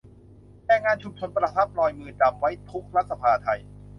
[0.65, 3.59] แรงงานชุมนุม ประทับรอยมือดำไว้ทุกข์รัฐสภาไทย